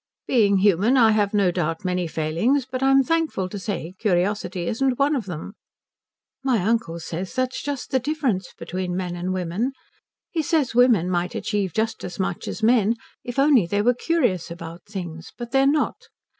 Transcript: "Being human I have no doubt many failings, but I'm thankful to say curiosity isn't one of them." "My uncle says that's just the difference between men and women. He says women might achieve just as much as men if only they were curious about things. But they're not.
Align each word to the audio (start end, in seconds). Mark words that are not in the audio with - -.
"Being 0.25 0.57
human 0.57 0.97
I 0.97 1.11
have 1.11 1.31
no 1.31 1.51
doubt 1.51 1.85
many 1.85 2.07
failings, 2.07 2.65
but 2.65 2.81
I'm 2.81 3.03
thankful 3.03 3.47
to 3.49 3.59
say 3.59 3.93
curiosity 3.99 4.65
isn't 4.65 4.97
one 4.97 5.15
of 5.15 5.27
them." 5.27 5.53
"My 6.43 6.57
uncle 6.63 6.99
says 6.99 7.35
that's 7.35 7.61
just 7.61 7.91
the 7.91 7.99
difference 7.99 8.51
between 8.57 8.97
men 8.97 9.15
and 9.15 9.31
women. 9.31 9.73
He 10.31 10.41
says 10.41 10.73
women 10.73 11.07
might 11.07 11.35
achieve 11.35 11.73
just 11.75 12.03
as 12.03 12.19
much 12.19 12.47
as 12.47 12.63
men 12.63 12.95
if 13.23 13.37
only 13.37 13.67
they 13.67 13.83
were 13.83 13.93
curious 13.93 14.49
about 14.49 14.81
things. 14.87 15.33
But 15.37 15.51
they're 15.51 15.67
not. 15.67 16.07